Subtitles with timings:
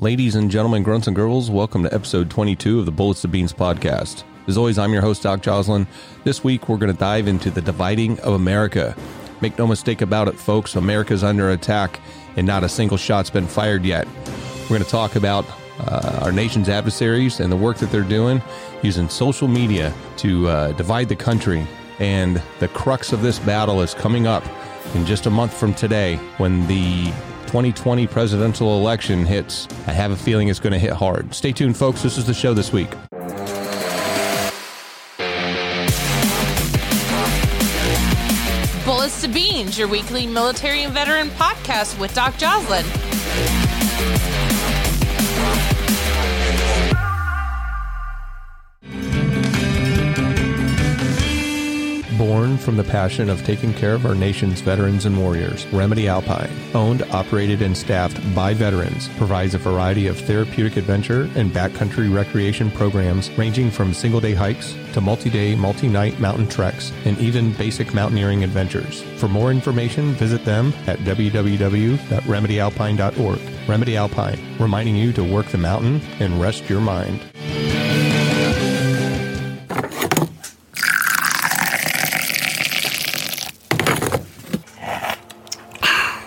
[0.00, 3.52] Ladies and gentlemen, grunts and girls, welcome to episode 22 of the Bullets to Beans
[3.52, 4.24] podcast.
[4.48, 5.86] As always, I'm your host, Doc Joslin.
[6.24, 8.96] This week, we're going to dive into the dividing of America.
[9.40, 12.00] Make no mistake about it, folks, America's under attack
[12.36, 14.08] and not a single shot's been fired yet.
[14.62, 15.46] We're going to talk about
[15.78, 18.42] uh, our nation's adversaries and the work that they're doing
[18.82, 21.64] using social media to uh, divide the country.
[22.00, 24.44] And the crux of this battle is coming up
[24.96, 27.12] in just a month from today when the
[27.46, 29.68] 2020 presidential election hits.
[29.86, 31.34] I have a feeling it's going to hit hard.
[31.34, 32.02] Stay tuned, folks.
[32.02, 32.90] This is the show this week.
[38.84, 42.84] Bullets to Beans, your weekly military and veteran podcast with Doc Joslin.
[52.24, 56.48] Born from the passion of taking care of our nation's veterans and warriors, Remedy Alpine,
[56.72, 62.70] owned, operated, and staffed by veterans, provides a variety of therapeutic adventure and backcountry recreation
[62.70, 67.52] programs ranging from single day hikes to multi day, multi night mountain treks and even
[67.52, 69.02] basic mountaineering adventures.
[69.18, 73.68] For more information, visit them at www.remedyalpine.org.
[73.68, 77.20] Remedy Alpine, reminding you to work the mountain and rest your mind.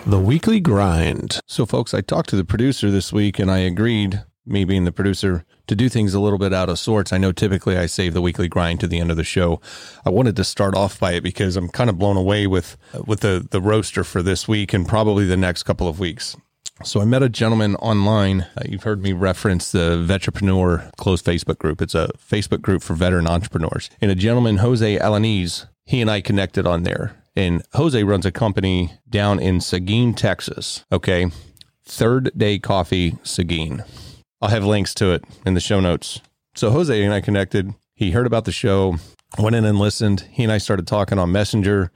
[0.08, 1.38] The weekly grind.
[1.46, 4.90] So, folks, I talked to the producer this week and I agreed, me being the
[4.90, 7.12] producer, to do things a little bit out of sorts.
[7.12, 9.60] I know typically I save the weekly grind to the end of the show.
[10.06, 13.20] I wanted to start off by it because I'm kind of blown away with with
[13.20, 16.38] the the roaster for this week and probably the next couple of weeks.
[16.84, 18.46] So I met a gentleman online.
[18.56, 21.82] Uh, you've heard me reference the Vetrepreneur closed Facebook group.
[21.82, 23.90] It's a Facebook group for veteran entrepreneurs.
[24.00, 27.14] And a gentleman, Jose Alaniz, he and I connected on there.
[27.38, 30.84] And Jose runs a company down in Seguin, Texas.
[30.90, 31.30] Okay.
[31.84, 33.84] Third Day Coffee Seguin.
[34.42, 36.20] I'll have links to it in the show notes.
[36.56, 37.72] So Jose and I connected.
[37.94, 38.96] He heard about the show,
[39.38, 40.26] went in and listened.
[40.32, 41.92] He and I started talking on Messenger.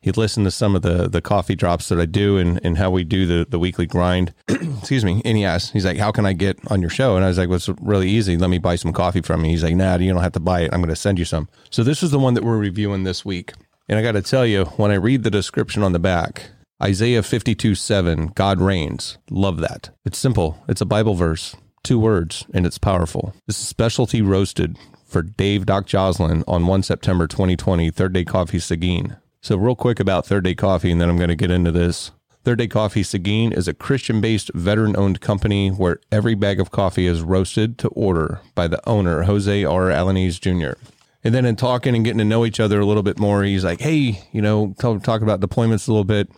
[0.00, 2.92] He listened to some of the the coffee drops that I do and, and how
[2.92, 4.32] we do the, the weekly grind.
[4.48, 5.22] Excuse me.
[5.24, 7.16] And he asked, he's like, How can I get on your show?
[7.16, 8.36] And I was like, Well, it's really easy.
[8.36, 9.50] Let me buy some coffee from you.
[9.50, 10.70] He's like, Nah, you don't have to buy it.
[10.72, 11.48] I'm going to send you some.
[11.70, 13.54] So this is the one that we're reviewing this week.
[13.88, 16.50] And I got to tell you, when I read the description on the back,
[16.82, 19.18] Isaiah 52 7, God reigns.
[19.30, 19.90] Love that.
[20.04, 23.34] It's simple, it's a Bible verse, two words, and it's powerful.
[23.46, 28.58] This is specialty roasted for Dave Doc Joslin on 1 September 2020, Third Day Coffee
[28.58, 29.16] Seguin.
[29.42, 32.10] So, real quick about Third Day Coffee, and then I'm going to get into this.
[32.42, 36.70] Third Day Coffee Seguin is a Christian based, veteran owned company where every bag of
[36.70, 39.88] coffee is roasted to order by the owner, Jose R.
[39.88, 40.78] Alaniz Jr.
[41.24, 43.64] And then in talking and getting to know each other a little bit more, he's
[43.64, 46.28] like, "Hey, you know, talk, talk about deployments a little bit.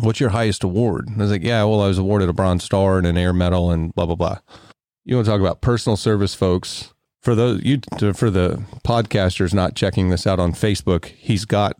[0.00, 2.64] What's your highest award?" And I was like, "Yeah, well, I was awarded a Bronze
[2.64, 4.38] Star and an Air Medal and blah blah blah."
[5.04, 6.92] You want to talk about personal service, folks?
[7.20, 7.80] For those you
[8.12, 11.76] for the podcasters not checking this out on Facebook, he's got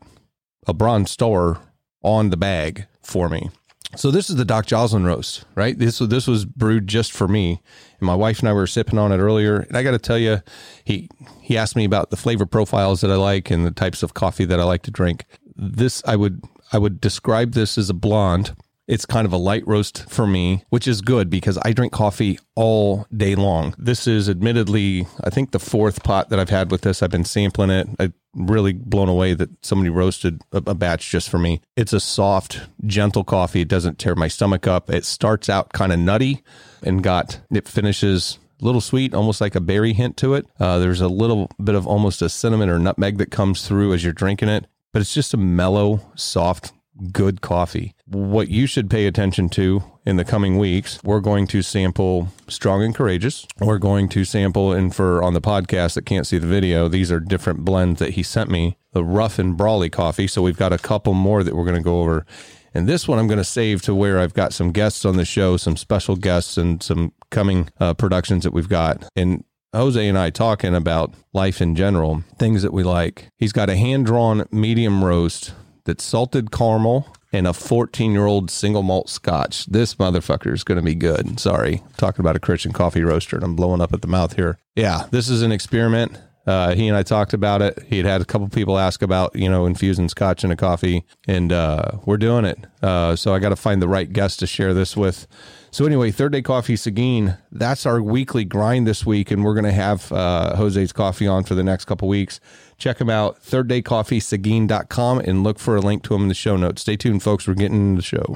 [0.67, 1.61] a Bronze Star
[2.05, 3.51] on the bag for me.
[3.95, 5.79] So this is the Doc Joslin roast, right?
[5.79, 7.61] This this was brewed just for me,
[7.99, 9.61] and my wife and I were sipping on it earlier.
[9.61, 10.43] And I got to tell you,
[10.85, 11.09] he
[11.41, 14.47] he asked me about the flavor profiles that I like and the types of coffee
[14.47, 15.27] that I like to drink.
[15.55, 16.43] This I would
[16.73, 18.57] I would describe this as a blonde.
[18.93, 22.39] It's kind of a light roast for me, which is good because I drink coffee
[22.55, 23.75] all day long.
[23.79, 27.03] This is admittedly, I think, the fourth pot that I've had with this.
[27.03, 27.89] I've been sampling it.
[27.99, 31.63] I really blown away that somebody roasted a, batch just for me.
[31.75, 33.63] It's a soft, gentle coffee.
[33.63, 34.91] It doesn't tear my stomach up.
[34.91, 36.43] It starts out kind of nutty
[36.83, 40.47] and got, it finishes a little sweet, almost like a berry hint to it.
[40.61, 44.05] Uh, there's a little bit of almost a cinnamon or nutmeg that comes through as
[44.05, 46.75] you're drinking it, but it's just a mellow, soft,
[47.13, 47.95] good coffee.
[48.07, 52.83] What you should pay attention to in the coming weeks, we're going to sample Strong
[52.83, 53.47] and Courageous.
[53.61, 57.11] We're going to sample, and for on the podcast that can't see the video, these
[57.11, 60.27] are different blends that he sent me the Rough and Brawley coffee.
[60.27, 62.27] So we've got a couple more that we're going to go over.
[62.75, 65.25] And this one I'm going to save to where I've got some guests on the
[65.25, 69.05] show, some special guests, and some coming uh, productions that we've got.
[69.15, 73.29] And Jose and I talking about life in general, things that we like.
[73.39, 78.51] He's got a hand drawn medium roast that's salted caramel and a 14 year old
[78.51, 79.67] single malt scotch.
[79.67, 81.41] This motherfucker is going to be good.
[81.41, 84.59] Sorry, talking about a Christian coffee roaster and I'm blowing up at the mouth here.
[84.77, 86.19] Yeah, this is an experiment.
[86.47, 87.85] Uh, he and I talked about it.
[87.87, 91.05] He had had a couple people ask about, you know, infusing scotch in a coffee,
[91.29, 92.59] and uh, we're doing it.
[92.83, 95.27] Uh, so I got to find the right guest to share this with.
[95.71, 99.65] So anyway, Third Day Coffee Seguin, that's our weekly grind this week, and we're going
[99.65, 102.41] to have uh, Jose's coffee on for the next couple weeks.
[102.83, 106.83] Check him out, thirddaycoffeeseguin.com, and look for a link to him in the show notes.
[106.83, 107.47] Stay tuned, folks.
[107.47, 108.35] We're getting into the show.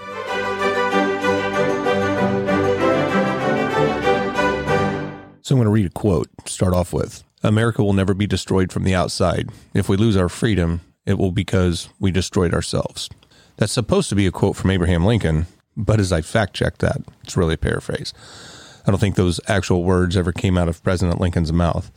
[5.42, 7.24] So I'm going to read a quote to start off with.
[7.42, 9.50] America will never be destroyed from the outside.
[9.74, 13.10] If we lose our freedom, it will because we destroyed ourselves.
[13.56, 15.46] That's supposed to be a quote from Abraham Lincoln,
[15.76, 18.14] but as I fact checked that, it's really a paraphrase.
[18.86, 21.90] I don't think those actual words ever came out of President Lincoln's mouth.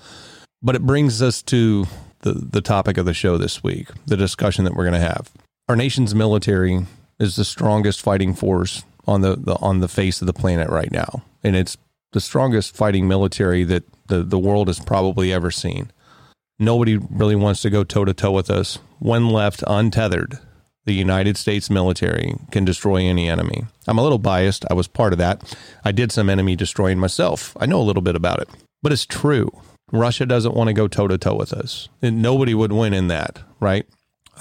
[0.63, 1.85] But it brings us to
[2.21, 5.31] the, the topic of the show this week, the discussion that we're going to have.
[5.67, 6.85] Our nation's military
[7.19, 10.91] is the strongest fighting force on the, the on the face of the planet right
[10.91, 11.23] now.
[11.43, 11.77] And it's
[12.11, 15.91] the strongest fighting military that the, the world has probably ever seen.
[16.57, 18.79] Nobody really wants to go toe to toe with us.
[18.99, 20.39] When left untethered,
[20.85, 23.65] the United States military can destroy any enemy.
[23.87, 24.65] I'm a little biased.
[24.69, 25.55] I was part of that.
[25.85, 27.55] I did some enemy destroying myself.
[27.59, 28.49] I know a little bit about it,
[28.81, 29.51] but it's true.
[29.91, 31.89] Russia doesn't want to go toe to toe with us.
[32.01, 33.85] And nobody would win in that, right?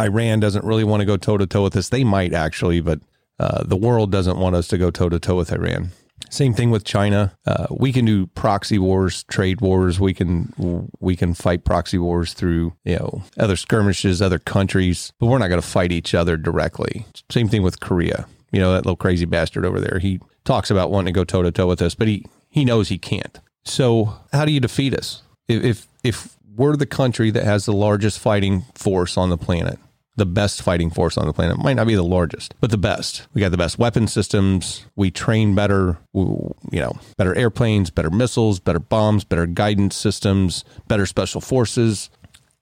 [0.00, 1.88] Iran doesn't really want to go toe to toe with us.
[1.88, 3.00] They might actually, but
[3.38, 5.90] uh, the world doesn't want us to go toe to toe with Iran.
[6.30, 7.36] Same thing with China.
[7.46, 9.98] Uh, we can do proxy wars, trade wars.
[9.98, 15.26] We can we can fight proxy wars through you know other skirmishes, other countries, but
[15.26, 17.06] we're not going to fight each other directly.
[17.30, 18.26] Same thing with Korea.
[18.50, 20.00] You know that little crazy bastard over there.
[20.00, 22.88] He talks about wanting to go toe to toe with us, but he he knows
[22.88, 23.38] he can't.
[23.64, 25.22] So how do you defeat us?
[25.48, 29.78] If if, we're the country that has the largest fighting force on the planet,
[30.16, 31.56] the best fighting force on the planet.
[31.56, 33.26] Might not be the largest, but the best.
[33.32, 34.84] We got the best weapon systems.
[34.96, 41.06] We train better, you know, better airplanes, better missiles, better bombs, better guidance systems, better
[41.06, 42.10] special forces.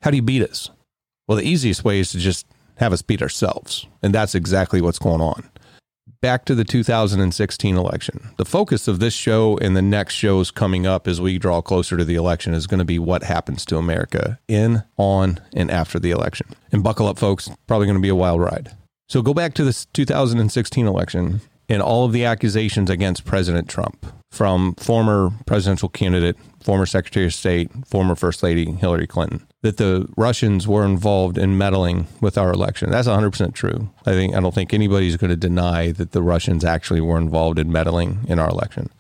[0.03, 0.71] How do you beat us?
[1.27, 2.47] Well, the easiest way is to just
[2.77, 3.87] have us beat ourselves.
[4.03, 5.49] And that's exactly what's going on
[6.21, 8.31] back to the 2016 election.
[8.37, 11.97] The focus of this show and the next shows coming up as we draw closer
[11.97, 15.99] to the election is going to be what happens to America in, on, and after
[15.99, 16.49] the election.
[16.73, 18.75] And buckle up, folks, probably going to be a wild ride.
[19.09, 24.07] So go back to this 2016 election and all of the accusations against President Trump
[24.31, 30.07] from former presidential candidate, former Secretary of State, former First Lady Hillary Clinton that the
[30.17, 32.89] Russians were involved in meddling with our election.
[32.89, 33.91] That's 100% true.
[34.07, 37.59] I think I don't think anybody's going to deny that the Russians actually were involved
[37.59, 38.91] in meddling in our election.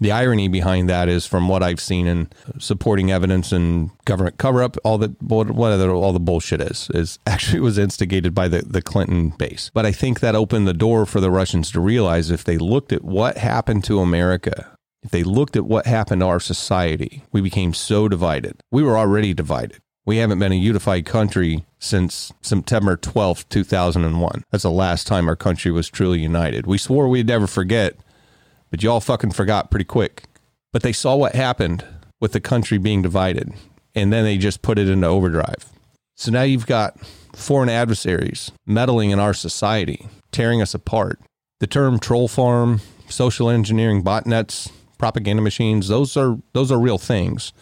[0.00, 2.28] The irony behind that is, from what I've seen in
[2.58, 7.60] supporting evidence and government cover up, all the whatever all the bullshit is is actually
[7.60, 9.70] was instigated by the the Clinton base.
[9.72, 12.92] But I think that opened the door for the Russians to realize if they looked
[12.92, 17.40] at what happened to America, if they looked at what happened to our society, we
[17.40, 18.60] became so divided.
[18.70, 19.80] We were already divided.
[20.04, 24.42] We haven't been a unified country since September 12th, 2001.
[24.50, 26.66] That's the last time our country was truly united.
[26.66, 27.94] We swore we'd never forget,
[28.70, 30.24] but y'all fucking forgot pretty quick.
[30.72, 31.84] But they saw what happened
[32.20, 33.52] with the country being divided,
[33.94, 35.66] and then they just put it into overdrive.
[36.16, 36.98] So now you've got
[37.32, 41.20] foreign adversaries meddling in our society, tearing us apart.
[41.60, 47.52] The term troll farm, social engineering botnets, propaganda machines, those are those are real things.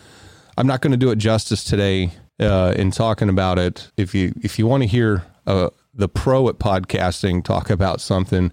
[0.57, 3.91] I'm not going to do it justice today uh, in talking about it.
[3.97, 8.53] If you if you want to hear uh, the pro at podcasting talk about something,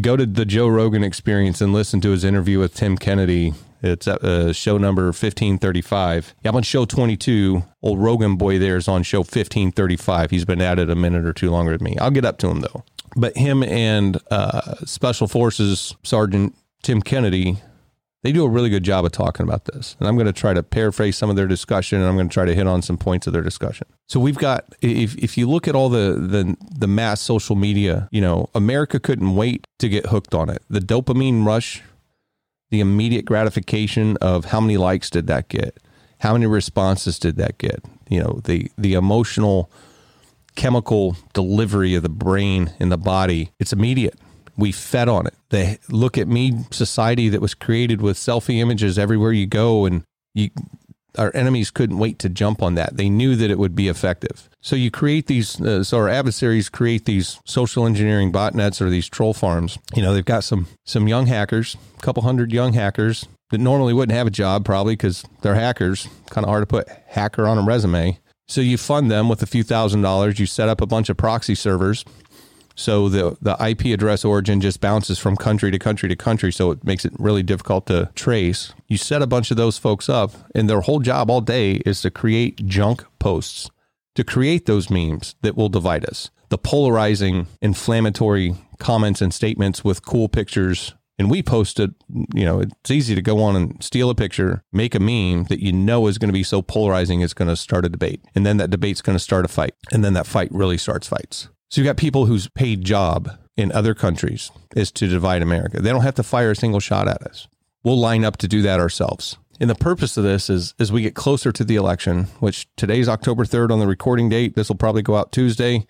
[0.00, 3.52] go to the Joe Rogan Experience and listen to his interview with Tim Kennedy.
[3.82, 6.34] It's uh, show number 1535.
[6.42, 7.62] Yeah, I'm on show 22.
[7.82, 10.30] Old Rogan boy there is on show 1535.
[10.30, 11.98] He's been at it a minute or two longer than me.
[11.98, 12.82] I'll get up to him though.
[13.14, 17.60] But him and uh, Special Forces Sergeant Tim Kennedy
[18.24, 19.96] they do a really good job of talking about this.
[20.00, 22.32] And I'm going to try to paraphrase some of their discussion and I'm going to
[22.32, 23.86] try to hit on some points of their discussion.
[24.08, 28.08] So we've got if if you look at all the the the mass social media,
[28.10, 30.62] you know, America couldn't wait to get hooked on it.
[30.70, 31.82] The dopamine rush,
[32.70, 35.78] the immediate gratification of how many likes did that get?
[36.20, 37.84] How many responses did that get?
[38.08, 39.70] You know, the the emotional
[40.56, 44.18] chemical delivery of the brain in the body, it's immediate
[44.56, 45.34] we fed on it.
[45.50, 50.04] The look at me society that was created with selfie images everywhere you go, and
[50.34, 50.50] you,
[51.16, 52.96] our enemies couldn't wait to jump on that.
[52.96, 54.48] They knew that it would be effective.
[54.60, 59.08] So you create these, uh, so our adversaries create these social engineering botnets or these
[59.08, 59.78] troll farms.
[59.94, 63.92] You know, they've got some some young hackers, a couple hundred young hackers that normally
[63.92, 66.08] wouldn't have a job probably because they're hackers.
[66.30, 68.18] Kind of hard to put hacker on a resume.
[68.46, 70.38] So you fund them with a few thousand dollars.
[70.38, 72.04] You set up a bunch of proxy servers
[72.74, 76.70] so the the IP address origin just bounces from country to country to country, so
[76.70, 78.72] it makes it really difficult to trace.
[78.88, 82.00] You set a bunch of those folks up, and their whole job all day is
[82.02, 83.70] to create junk posts,
[84.16, 86.30] to create those memes that will divide us.
[86.48, 90.94] The polarizing, inflammatory comments and statements with cool pictures.
[91.16, 91.94] And we posted,
[92.34, 95.60] you know, it's easy to go on and steal a picture, make a meme that
[95.60, 98.24] you know is going to be so polarizing it's going to start a debate.
[98.34, 99.74] And then that debate's going to start a fight.
[99.92, 101.48] And then that fight really starts fights.
[101.68, 105.80] So you've got people whose paid job in other countries is to divide America.
[105.80, 107.48] They don't have to fire a single shot at us.
[107.82, 109.36] We'll line up to do that ourselves.
[109.60, 113.08] And the purpose of this is as we get closer to the election, which today's
[113.08, 114.56] October 3rd on the recording date.
[114.56, 115.86] This will probably go out Tuesday.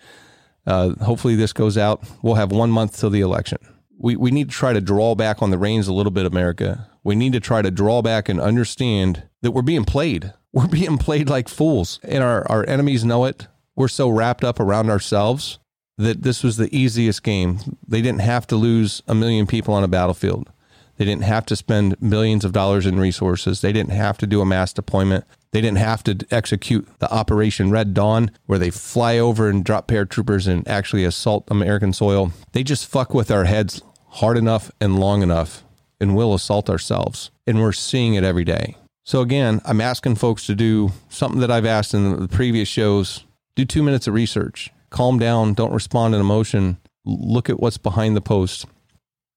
[0.66, 2.04] Uh, hopefully, this goes out.
[2.22, 3.58] We'll have one month till the election.
[3.96, 6.88] We, we need to try to draw back on the reins a little bit, America.
[7.02, 10.32] We need to try to draw back and understand that we're being played.
[10.52, 13.46] We're being played like fools, and our, our enemies know it.
[13.76, 15.58] We're so wrapped up around ourselves
[15.96, 17.58] that this was the easiest game.
[17.86, 20.50] They didn't have to lose a million people on a battlefield.
[20.96, 23.60] They didn't have to spend millions of dollars in resources.
[23.60, 25.24] They didn't have to do a mass deployment.
[25.50, 29.88] They didn't have to execute the Operation Red Dawn, where they fly over and drop
[29.88, 32.32] paratroopers and actually assault American soil.
[32.52, 35.64] They just fuck with our heads hard enough and long enough,
[36.00, 37.30] and we'll assault ourselves.
[37.46, 38.76] And we're seeing it every day.
[39.04, 43.24] So, again, I'm asking folks to do something that I've asked in the previous shows
[43.54, 48.16] do two minutes of research, calm down, don't respond in emotion, look at what's behind
[48.16, 48.64] the post,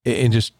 [0.05, 0.53] and just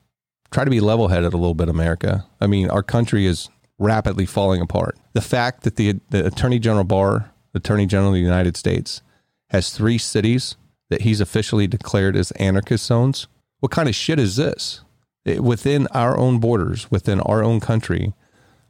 [0.50, 2.26] try to be level headed a little bit, America.
[2.42, 4.98] I mean, our country is rapidly falling apart.
[5.14, 9.04] The fact that the, the Attorney General Barr, the Attorney General of the United States,
[9.52, 10.56] has three cities
[10.90, 13.28] that he's officially declared as anarchist zones.
[13.60, 14.82] What kind of shit is this?
[15.26, 18.14] Within our own borders, within our own country,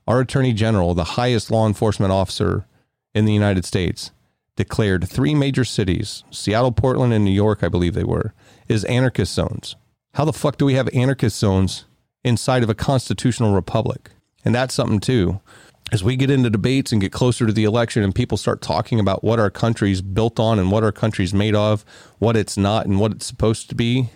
[0.08, 2.66] our attorney general, the highest law enforcement officer
[3.14, 4.12] in the United States,
[4.58, 8.34] declared three major cities, Seattle, Portland, and New York, I believe they were,
[8.68, 9.78] is anarchist zones.
[10.16, 11.86] How the fuck do we have anarchist zones
[12.26, 14.12] inside of a constitutional republic?
[14.44, 15.40] And that's something too.
[15.90, 19.00] As we get into debates and get closer to the election and people start talking
[19.00, 21.86] about what our country's built on and what our country's made of,
[22.20, 24.10] what it's not and what it's supposed to be,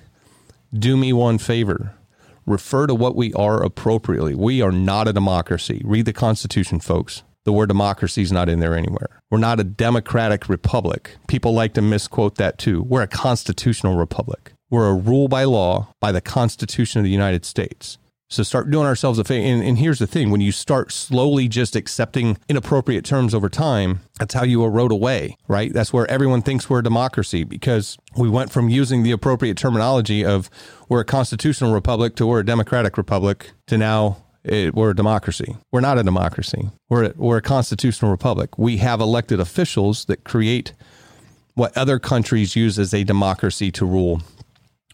[0.74, 1.94] do me one favor
[2.46, 4.36] refer to what we are appropriately.
[4.36, 5.82] We are not a democracy.
[5.84, 7.24] Read the Constitution, folks.
[7.44, 9.22] The word democracy is not in there anywhere.
[9.32, 11.18] We're not a democratic republic.
[11.28, 12.84] People like to misquote that too.
[12.84, 14.54] We're a constitutional republic.
[14.70, 17.98] We're a rule by law by the Constitution of the United States.
[18.30, 19.46] So start doing ourselves a favor.
[19.46, 24.00] And, and, here's the thing when you start slowly just accepting inappropriate terms over time,
[24.20, 25.74] that's how you erode away, right?
[25.74, 30.24] That's where everyone thinks we're a democracy because we went from using the appropriate terminology
[30.24, 30.50] of
[30.88, 35.58] we're a constitutional republic to we're a democratic republic to now it, we're a democracy.
[35.72, 36.70] We're not a democracy.
[36.90, 38.58] We're a, we're a constitutional republic.
[38.58, 40.74] We have elected officials that create
[41.54, 44.22] what other countries use as a democracy to rule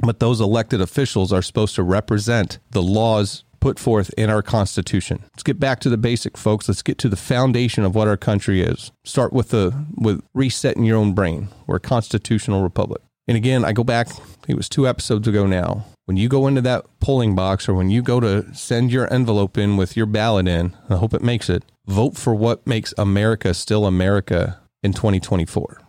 [0.02, 5.20] but those elected officials are supposed to represent the laws put forth in our Constitution.
[5.34, 6.68] Let's get back to the basic, folks.
[6.68, 8.92] Let's get to the foundation of what our country is.
[9.04, 11.50] Start with the with resetting your own brain.
[11.66, 13.02] We're a constitutional republic.
[13.28, 14.08] And again, I go back,
[14.48, 15.86] it was two episodes ago now.
[16.06, 19.58] When you go into that polling box or when you go to send your envelope
[19.58, 23.54] in with your ballot in, I hope it makes it, vote for what makes America
[23.54, 25.82] still America in 2024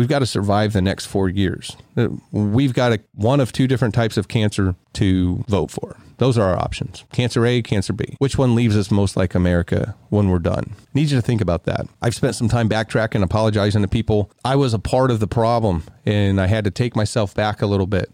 [0.00, 1.76] we've got to survive the next four years.
[1.94, 5.98] Uh, we've got a, one of two different types of cancer to vote for.
[6.20, 8.14] Those are our options cancer A, cancer B.
[8.18, 10.74] Which one leaves us most like America when we're done?
[10.92, 11.86] Need you to think about that.
[12.02, 14.30] I've spent some time backtracking, apologizing to people.
[14.44, 17.66] I was a part of the problem and I had to take myself back a
[17.66, 18.12] little bit.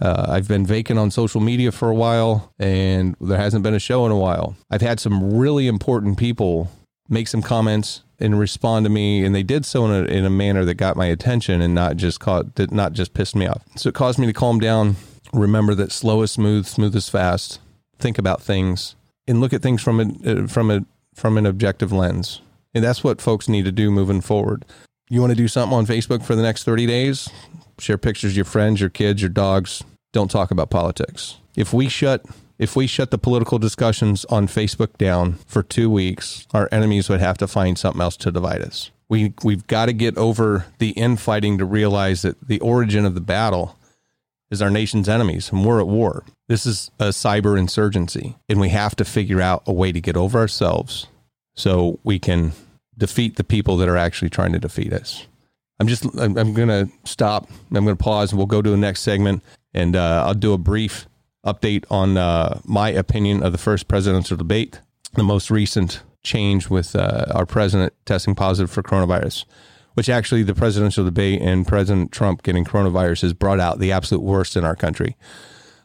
[0.00, 3.78] Uh, I've been vacant on social media for a while and there hasn't been a
[3.78, 4.56] show in a while.
[4.68, 6.68] I've had some really important people
[7.08, 10.30] make some comments and respond to me, and they did so in a, in a
[10.30, 13.62] manner that got my attention and not just caught, not just pissed me off.
[13.76, 14.96] So it caused me to calm down,
[15.36, 17.60] remember that slow is smooth, smooth is fast.
[17.98, 18.96] Think about things
[19.28, 22.40] and look at things from a uh, from a from an objective lens,
[22.74, 24.64] and that's what folks need to do moving forward.
[25.08, 27.28] You want to do something on Facebook for the next thirty days?
[27.78, 29.82] Share pictures of your friends, your kids, your dogs.
[30.12, 31.36] Don't talk about politics.
[31.54, 32.24] If we shut
[32.58, 37.20] if we shut the political discussions on Facebook down for two weeks, our enemies would
[37.20, 38.90] have to find something else to divide us.
[39.08, 43.20] We, we've got to get over the infighting to realize that the origin of the
[43.20, 43.76] battle
[44.50, 46.24] is our nation's enemies and we're at war.
[46.48, 50.16] This is a cyber insurgency, and we have to figure out a way to get
[50.16, 51.08] over ourselves
[51.54, 52.52] so we can
[52.96, 55.26] defeat the people that are actually trying to defeat us.
[55.78, 57.50] I'm just, I'm, I'm going to stop.
[57.74, 59.42] I'm going to pause and we'll go to the next segment
[59.74, 61.06] and uh, I'll do a brief
[61.44, 64.80] update on uh, my opinion of the first presidential debate,
[65.14, 69.44] the most recent change with uh, our president testing positive for coronavirus,
[69.96, 74.20] which actually the presidential debate and President Trump getting coronavirus has brought out the absolute
[74.20, 75.16] worst in our country.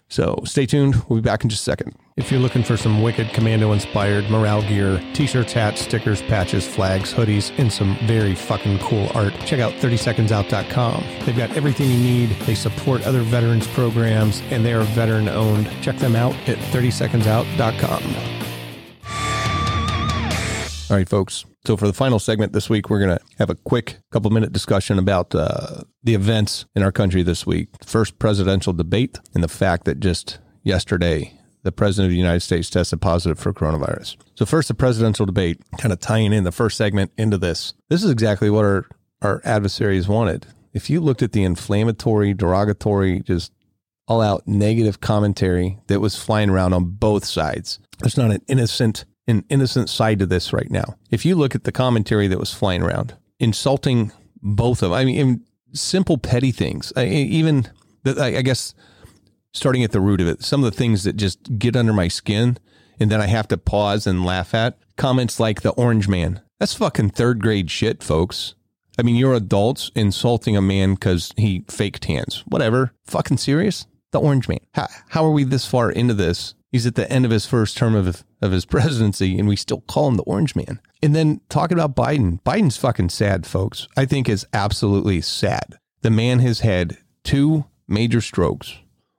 [0.10, 1.02] So stay tuned.
[1.08, 1.96] We'll be back in just a second.
[2.18, 6.68] If you're looking for some wicked commando inspired morale gear, t shirts, hats, stickers, patches,
[6.68, 11.06] flags, hoodies, and some very fucking cool art, check out 30secondsout.com.
[11.26, 12.30] They've got everything you need.
[12.42, 15.72] They support other veterans programs and they are veteran owned.
[15.82, 18.41] Check them out at 30secondsout.com.
[20.92, 21.46] All right, folks.
[21.66, 24.52] So, for the final segment this week, we're going to have a quick couple minute
[24.52, 27.70] discussion about uh, the events in our country this week.
[27.86, 32.70] First presidential debate, and the fact that just yesterday the president of the United States
[32.70, 34.18] tested positive for coronavirus.
[34.36, 37.74] So, first, the presidential debate, kind of tying in the first segment into this.
[37.88, 38.86] This is exactly what our,
[39.22, 40.46] our adversaries wanted.
[40.74, 43.54] If you looked at the inflammatory, derogatory, just
[44.10, 49.06] all out negative commentary that was flying around on both sides, there's not an innocent,
[49.32, 50.98] an innocent side to this right now.
[51.10, 54.12] If you look at the commentary that was flying around, insulting
[54.42, 57.68] both of, I mean, simple petty things, I, even
[58.06, 58.74] I guess
[59.54, 62.08] starting at the root of it, some of the things that just get under my
[62.08, 62.58] skin
[63.00, 66.42] and then I have to pause and laugh at comments like the orange man.
[66.60, 68.54] That's fucking third grade shit, folks.
[69.00, 72.44] I mean, you're adults insulting a man because he faked hands.
[72.48, 72.92] Whatever.
[73.06, 73.88] Fucking serious?
[74.12, 74.60] The orange man.
[74.76, 76.54] How, how are we this far into this?
[76.72, 79.82] He's at the end of his first term of, of his presidency and we still
[79.82, 80.80] call him the orange man.
[81.04, 82.42] And then talking about Biden.
[82.44, 83.88] Biden's fucking sad, folks.
[83.98, 85.78] I think is absolutely sad.
[86.02, 88.78] The man has had two major strokes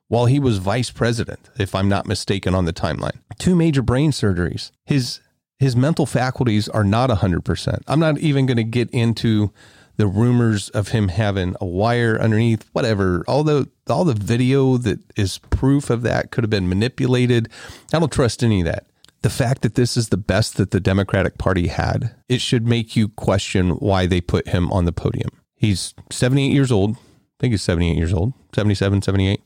[0.09, 3.21] while he was vice president, if I'm not mistaken on the timeline.
[3.38, 4.71] Two major brain surgeries.
[4.85, 5.21] His
[5.59, 7.82] his mental faculties are not 100%.
[7.87, 9.52] I'm not even going to get into
[9.97, 13.25] the rumors of him having a wire underneath, whatever.
[13.29, 17.49] All the all the video that is proof of that could have been manipulated.
[17.93, 18.87] I don't trust any of that.
[19.23, 22.97] The fact that this is the best that the Democratic Party had, it should make
[22.97, 25.31] you question why they put him on the podium.
[25.55, 26.97] He's 78 years old.
[26.97, 26.99] I
[27.39, 29.41] think he's 78 years old, 77, 78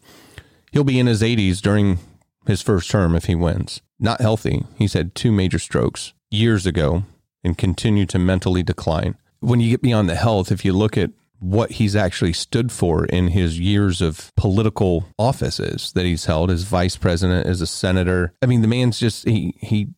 [0.77, 1.99] he'll be in his 80s during
[2.47, 3.81] his first term if he wins.
[3.99, 4.65] Not healthy.
[4.77, 7.05] He's had two major strokes years ago
[7.43, 9.17] and continued to mentally decline.
[9.41, 13.05] When you get beyond the health, if you look at what he's actually stood for
[13.05, 18.33] in his years of political offices that he's held as vice president, as a senator.
[18.43, 19.89] I mean, the man's just, he, he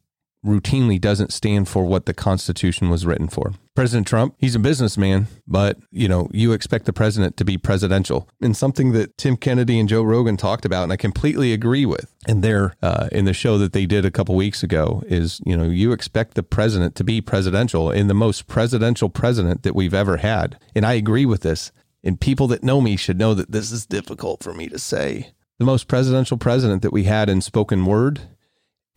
[0.44, 3.54] routinely doesn't stand for what the Constitution was written for.
[3.78, 8.28] President Trump, he's a businessman, but you know, you expect the president to be presidential.
[8.42, 12.12] And something that Tim Kennedy and Joe Rogan talked about, and I completely agree with,
[12.26, 15.56] in their uh, in the show that they did a couple weeks ago, is you
[15.56, 19.94] know, you expect the president to be presidential in the most presidential president that we've
[19.94, 20.58] ever had.
[20.74, 21.70] And I agree with this.
[22.02, 25.30] And people that know me should know that this is difficult for me to say.
[25.60, 28.22] The most presidential president that we had in spoken word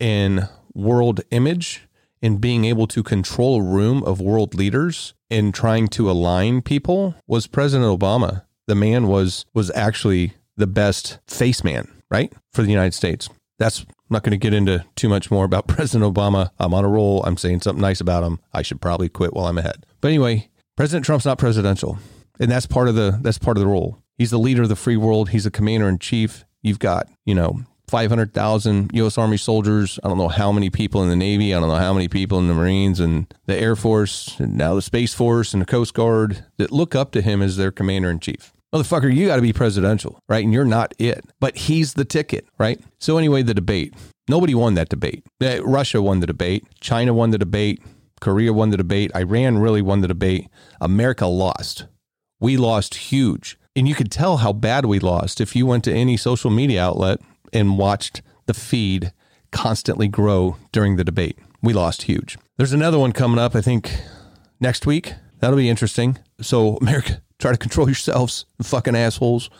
[0.00, 1.86] in world image
[2.22, 7.14] and being able to control a room of world leaders and trying to align people
[7.26, 8.44] was President Obama.
[8.66, 12.32] The man was was actually the best face man, right?
[12.52, 13.28] For the United States.
[13.58, 16.50] That's I'm not going to get into too much more about President Obama.
[16.58, 17.22] I'm on a roll.
[17.24, 18.38] I'm saying something nice about him.
[18.52, 19.86] I should probably quit while I'm ahead.
[20.00, 21.98] But anyway, President Trump's not presidential.
[22.38, 23.98] And that's part of the that's part of the role.
[24.16, 25.30] He's the leader of the free world.
[25.30, 26.44] He's a commander in chief.
[26.62, 29.18] You've got, you know, 500,000 U.S.
[29.18, 30.00] Army soldiers.
[30.02, 31.52] I don't know how many people in the Navy.
[31.52, 34.74] I don't know how many people in the Marines and the Air Force and now
[34.74, 38.08] the Space Force and the Coast Guard that look up to him as their commander
[38.08, 38.54] in chief.
[38.74, 40.42] Motherfucker, you got to be presidential, right?
[40.42, 42.80] And you're not it, but he's the ticket, right?
[42.98, 43.92] So, anyway, the debate.
[44.26, 45.26] Nobody won that debate.
[45.38, 46.64] Russia won the debate.
[46.80, 47.82] China won the debate.
[48.22, 49.10] Korea won the debate.
[49.14, 50.48] Iran really won the debate.
[50.80, 51.84] America lost.
[52.40, 53.58] We lost huge.
[53.76, 56.82] And you could tell how bad we lost if you went to any social media
[56.82, 57.20] outlet
[57.52, 59.12] and watched the feed
[59.50, 61.38] constantly grow during the debate.
[61.62, 62.38] We lost huge.
[62.56, 63.92] There's another one coming up, I think,
[64.58, 65.14] next week.
[65.38, 66.18] That'll be interesting.
[66.40, 69.50] So, America, try to control yourselves, fucking assholes.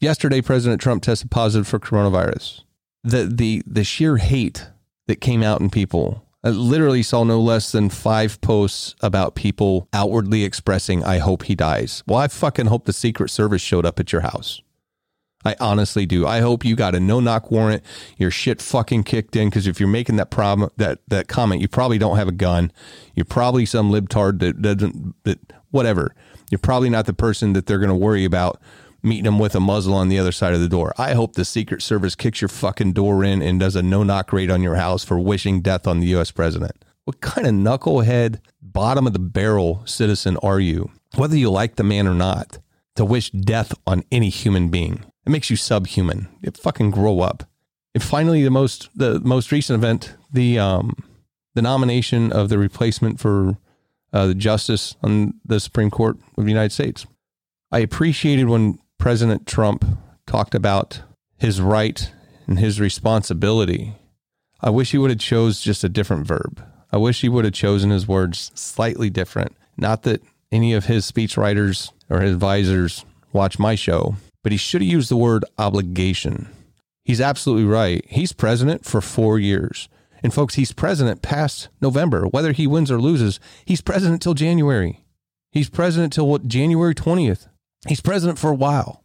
[0.00, 2.62] Yesterday, President Trump tested positive for coronavirus.
[3.04, 4.68] The the the sheer hate
[5.06, 6.26] that came out in people.
[6.44, 11.54] I literally saw no less than five posts about people outwardly expressing, "I hope he
[11.54, 14.60] dies." Well, I fucking hope the Secret Service showed up at your house.
[15.44, 16.26] I honestly do.
[16.26, 17.82] I hope you got a no knock warrant.
[18.16, 21.68] Your shit fucking kicked in because if you're making that problem that that comment, you
[21.68, 22.72] probably don't have a gun.
[23.14, 25.38] You're probably some libtard that doesn't that
[25.70, 26.14] whatever.
[26.50, 28.60] You're probably not the person that they're going to worry about
[29.02, 30.92] meeting them with a muzzle on the other side of the door.
[30.96, 34.32] I hope the Secret Service kicks your fucking door in and does a no knock
[34.32, 36.30] raid on your house for wishing death on the U.S.
[36.30, 36.84] president.
[37.04, 40.90] What kind of knucklehead, bottom of the barrel citizen are you?
[41.16, 42.58] Whether you like the man or not,
[42.96, 45.04] to wish death on any human being.
[45.26, 46.28] It makes you subhuman.
[46.42, 47.44] It fucking grow up.
[47.94, 50.96] And finally, the most the most recent event, the um,
[51.54, 53.58] the nomination of the replacement for
[54.12, 57.06] uh, the justice on the Supreme Court of the United States.
[57.70, 59.84] I appreciated when President Trump
[60.26, 61.02] talked about
[61.36, 62.12] his right
[62.46, 63.94] and his responsibility.
[64.60, 66.64] I wish he would have chose just a different verb.
[66.92, 69.56] I wish he would have chosen his words slightly different.
[69.76, 74.82] Not that any of his speechwriters or his advisors watch my show, but he should
[74.82, 76.48] have used the word obligation.
[77.04, 78.04] He's absolutely right.
[78.06, 79.88] He's president for four years.
[80.22, 82.26] And folks, he's president past November.
[82.26, 85.04] Whether he wins or loses, he's president till January.
[85.50, 87.48] He's president till what, January 20th.
[87.88, 89.02] He's president for a while,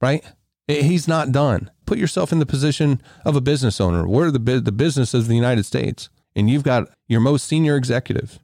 [0.00, 0.24] right?
[0.66, 1.70] He's not done.
[1.84, 4.08] Put yourself in the position of a business owner.
[4.08, 8.38] We're the, the business of the United States, and you've got your most senior executive.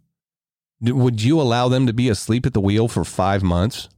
[0.82, 3.88] Would you allow them to be asleep at the wheel for five months?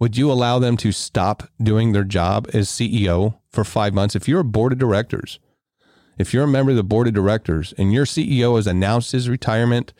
[0.00, 4.16] Would you allow them to stop doing their job as CEO for five months?
[4.16, 5.38] If you're a board of directors,
[6.18, 9.28] if you're a member of the board of directors and your CEO has announced his
[9.28, 9.92] retirement,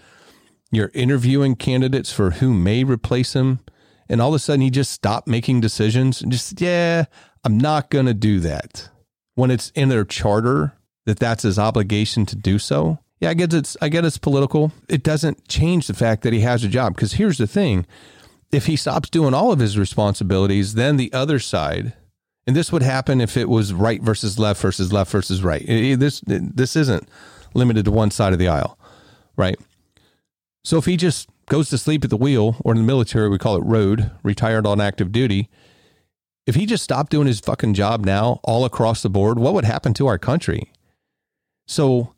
[0.73, 3.61] you're interviewing candidates for who may replace him,
[4.09, 7.05] and all of a sudden he just stopped making decisions and just, yeah,
[7.45, 8.89] I'm not going to do that.
[9.35, 10.75] When it's in their charter
[11.07, 12.99] that that's his obligation to do so.
[13.21, 14.73] Yeah, I get it's I get it's political.
[14.89, 17.87] It doesn't change the fact that he has a job because here's the thing.
[18.53, 21.95] If he stops doing all of his responsibilities, then the other side
[22.47, 25.65] and this would happen if it was right versus left versus left versus right.
[25.67, 27.09] This this isn't
[27.55, 28.79] limited to one side of the aisle,
[29.37, 29.57] right?
[30.65, 33.39] So if he just goes to sleep at the wheel, or in the military we
[33.39, 35.49] call it road, retired on active duty,
[36.47, 39.65] if he just stopped doing his fucking job now all across the board, what would
[39.65, 40.73] happen to our country?
[41.67, 42.15] So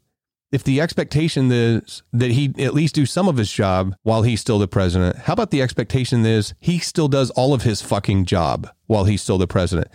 [0.53, 4.43] if the expectation is that he at least do some of his job while he's
[4.43, 8.27] still the president, how about the expectation is he still does all of his fucking
[8.27, 9.88] job while he's still the president?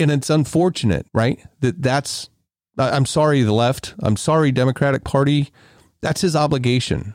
[0.00, 1.40] And it's unfortunate, right?
[1.60, 2.28] That that's
[2.76, 5.52] I'm sorry the left, I'm sorry Democratic Party,
[6.00, 7.14] that's his obligation.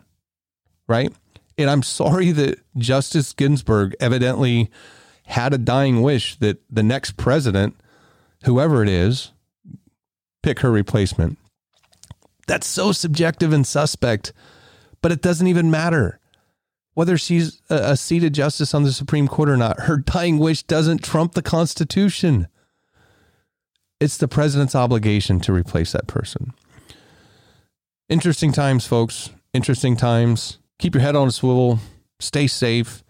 [0.88, 1.12] Right?
[1.58, 4.69] And I'm sorry that Justice Ginsburg evidently
[5.25, 7.75] had a dying wish that the next president,
[8.45, 9.31] whoever it is,
[10.43, 11.39] pick her replacement
[12.47, 14.34] that's so subjective and suspect,
[15.01, 16.19] but it doesn't even matter.
[16.93, 21.03] Whether she's a seated justice on the Supreme Court or not, her dying wish doesn't
[21.03, 22.47] trump the Constitution.
[23.99, 26.53] It's the president's obligation to replace that person.
[28.08, 29.29] Interesting times, folks.
[29.53, 30.60] Interesting times.
[30.79, 31.79] Keep your head on a swivel.
[32.19, 33.03] Stay safe.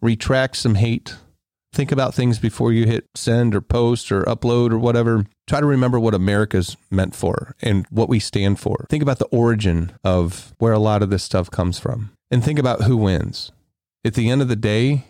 [0.00, 1.16] Retract some hate.
[1.72, 5.26] Think about things before you hit send or post or upload or whatever.
[5.48, 8.86] Try to remember what America's meant for and what we stand for.
[8.90, 12.58] Think about the origin of where a lot of this stuff comes from and think
[12.58, 13.50] about who wins.
[14.04, 15.06] At the end of the day,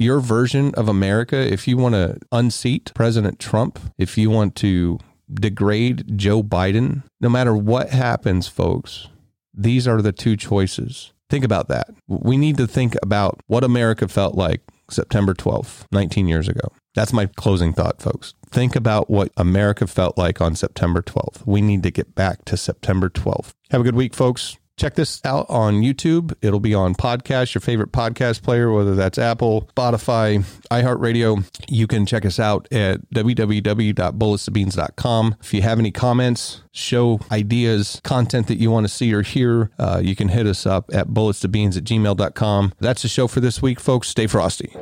[0.00, 4.98] your version of America, if you want to unseat President Trump, if you want to
[5.32, 9.06] degrade Joe Biden, no matter what happens, folks,
[9.54, 11.12] these are the two choices.
[11.30, 11.90] Think about that.
[12.08, 16.72] We need to think about what America felt like September 12th, 19 years ago.
[16.96, 18.32] That's my closing thought, folks.
[18.50, 21.46] Think about what America felt like on September 12th.
[21.46, 23.50] We need to get back to September 12th.
[23.70, 24.56] Have a good week, folks.
[24.78, 26.34] Check this out on YouTube.
[26.42, 31.44] It'll be on podcast, your favorite podcast player, whether that's Apple, Spotify, iHeartRadio.
[31.68, 35.36] You can check us out at www.bulletsbeans.com.
[35.40, 39.70] If you have any comments, show ideas, content that you want to see or hear,
[39.78, 42.74] uh, you can hit us up at bulletsbeans at gmail.com.
[42.78, 44.08] That's the show for this week, folks.
[44.08, 44.76] Stay frosty.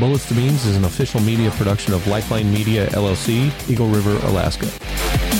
[0.00, 5.39] Bullets to Beans is an official media production of Lifeline Media, LLC, Eagle River, Alaska.